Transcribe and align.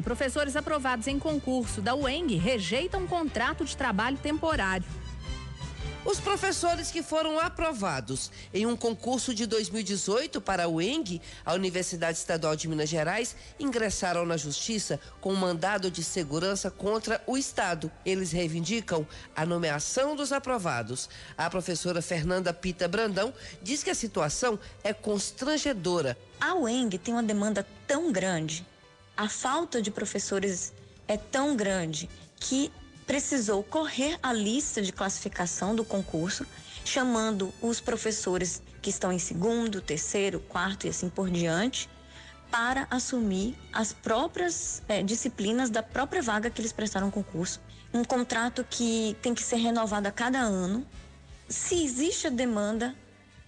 Professores 0.00 0.56
aprovados 0.56 1.06
em 1.06 1.18
concurso 1.18 1.82
da 1.82 1.94
UENG 1.94 2.36
rejeitam 2.36 3.06
contrato 3.06 3.62
de 3.62 3.76
trabalho 3.76 4.16
temporário. 4.16 4.86
Os 6.02 6.18
professores 6.18 6.90
que 6.90 7.02
foram 7.02 7.38
aprovados 7.38 8.30
em 8.54 8.64
um 8.64 8.74
concurso 8.74 9.34
de 9.34 9.44
2018 9.44 10.40
para 10.40 10.64
a 10.64 10.68
UENG, 10.68 11.20
a 11.44 11.52
Universidade 11.52 12.16
Estadual 12.16 12.56
de 12.56 12.68
Minas 12.68 12.88
Gerais, 12.88 13.36
ingressaram 13.60 14.24
na 14.24 14.38
Justiça 14.38 14.98
com 15.20 15.34
um 15.34 15.36
mandado 15.36 15.90
de 15.90 16.02
segurança 16.02 16.70
contra 16.70 17.22
o 17.26 17.36
Estado. 17.36 17.92
Eles 18.02 18.32
reivindicam 18.32 19.06
a 19.36 19.44
nomeação 19.44 20.16
dos 20.16 20.32
aprovados. 20.32 21.06
A 21.36 21.50
professora 21.50 22.00
Fernanda 22.00 22.54
Pita 22.54 22.88
Brandão 22.88 23.30
diz 23.62 23.82
que 23.82 23.90
a 23.90 23.94
situação 23.94 24.58
é 24.82 24.94
constrangedora. 24.94 26.16
A 26.40 26.54
UENG 26.54 26.96
tem 26.96 27.12
uma 27.12 27.22
demanda 27.22 27.66
tão 27.86 28.10
grande, 28.10 28.66
a 29.16 29.28
falta 29.28 29.82
de 29.82 29.90
professores 29.90 30.72
é 31.06 31.16
tão 31.16 31.54
grande 31.56 32.08
que 32.36 32.72
precisou 33.06 33.62
correr 33.62 34.18
a 34.22 34.32
lista 34.32 34.80
de 34.80 34.92
classificação 34.92 35.74
do 35.74 35.84
concurso, 35.84 36.46
chamando 36.84 37.52
os 37.60 37.80
professores 37.80 38.62
que 38.80 38.90
estão 38.90 39.12
em 39.12 39.18
segundo, 39.18 39.80
terceiro, 39.80 40.40
quarto 40.40 40.86
e 40.86 40.90
assim 40.90 41.08
por 41.08 41.30
diante, 41.30 41.88
para 42.50 42.86
assumir 42.90 43.56
as 43.72 43.92
próprias 43.92 44.82
é, 44.88 45.02
disciplinas 45.02 45.70
da 45.70 45.82
própria 45.82 46.22
vaga 46.22 46.50
que 46.50 46.60
eles 46.60 46.72
prestaram 46.72 47.10
concurso. 47.10 47.60
Um 47.94 48.04
contrato 48.04 48.64
que 48.68 49.16
tem 49.22 49.34
que 49.34 49.42
ser 49.42 49.56
renovado 49.56 50.08
a 50.08 50.12
cada 50.12 50.38
ano. 50.38 50.86
Se 51.48 51.82
existe 51.84 52.26
a 52.26 52.30
demanda, 52.30 52.94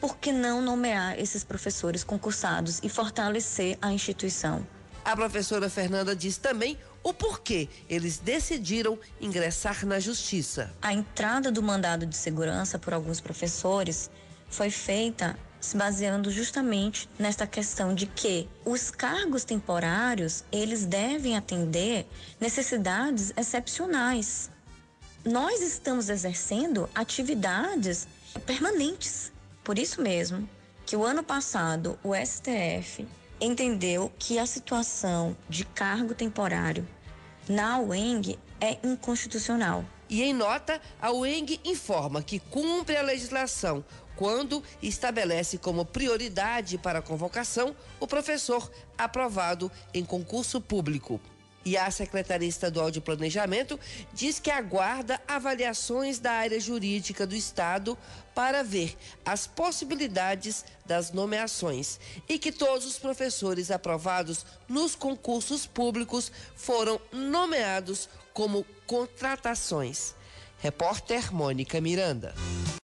por 0.00 0.16
que 0.18 0.32
não 0.32 0.60
nomear 0.60 1.18
esses 1.18 1.42
professores 1.42 2.04
concursados 2.04 2.80
e 2.82 2.88
fortalecer 2.88 3.78
a 3.80 3.92
instituição? 3.92 4.66
A 5.06 5.14
professora 5.14 5.70
Fernanda 5.70 6.16
diz 6.16 6.36
também 6.36 6.76
o 7.00 7.14
porquê 7.14 7.68
eles 7.88 8.18
decidiram 8.18 8.98
ingressar 9.20 9.86
na 9.86 10.00
justiça. 10.00 10.74
A 10.82 10.92
entrada 10.92 11.52
do 11.52 11.62
mandado 11.62 12.04
de 12.04 12.16
segurança 12.16 12.76
por 12.76 12.92
alguns 12.92 13.20
professores 13.20 14.10
foi 14.50 14.68
feita 14.68 15.38
se 15.60 15.76
baseando 15.76 16.28
justamente 16.28 17.08
nesta 17.16 17.46
questão 17.46 17.94
de 17.94 18.06
que 18.06 18.48
os 18.64 18.90
cargos 18.90 19.44
temporários, 19.44 20.42
eles 20.50 20.84
devem 20.84 21.36
atender 21.36 22.04
necessidades 22.40 23.32
excepcionais. 23.36 24.50
Nós 25.24 25.62
estamos 25.62 26.08
exercendo 26.08 26.90
atividades 26.92 28.08
permanentes. 28.44 29.30
Por 29.62 29.78
isso 29.78 30.02
mesmo 30.02 30.50
que 30.84 30.96
o 30.96 31.04
ano 31.04 31.22
passado 31.22 31.96
o 32.02 32.12
STF 32.12 33.06
entendeu 33.40 34.12
que 34.18 34.38
a 34.38 34.46
situação 34.46 35.36
de 35.48 35.64
cargo 35.64 36.14
temporário 36.14 36.86
na 37.48 37.78
UENG 37.78 38.38
é 38.60 38.78
inconstitucional. 38.82 39.84
E 40.08 40.22
em 40.22 40.32
nota, 40.32 40.80
a 41.00 41.12
UENG 41.12 41.60
informa 41.64 42.22
que 42.22 42.38
cumpre 42.38 42.96
a 42.96 43.02
legislação 43.02 43.84
quando 44.14 44.62
estabelece 44.82 45.58
como 45.58 45.84
prioridade 45.84 46.78
para 46.78 47.00
a 47.00 47.02
convocação 47.02 47.76
o 48.00 48.06
professor 48.06 48.70
aprovado 48.96 49.70
em 49.92 50.04
concurso 50.04 50.60
público. 50.60 51.20
E 51.66 51.76
a 51.76 51.90
Secretaria 51.90 52.48
Estadual 52.48 52.92
de 52.92 53.00
Planejamento 53.00 53.78
diz 54.12 54.38
que 54.38 54.52
aguarda 54.52 55.20
avaliações 55.26 56.20
da 56.20 56.30
área 56.30 56.60
jurídica 56.60 57.26
do 57.26 57.34
Estado 57.34 57.98
para 58.32 58.62
ver 58.62 58.96
as 59.24 59.48
possibilidades 59.48 60.64
das 60.84 61.10
nomeações 61.10 61.98
e 62.28 62.38
que 62.38 62.52
todos 62.52 62.86
os 62.86 63.00
professores 63.00 63.72
aprovados 63.72 64.46
nos 64.68 64.94
concursos 64.94 65.66
públicos 65.66 66.30
foram 66.54 67.00
nomeados 67.10 68.08
como 68.32 68.64
contratações. 68.86 70.14
Repórter 70.60 71.34
Mônica 71.34 71.80
Miranda. 71.80 72.32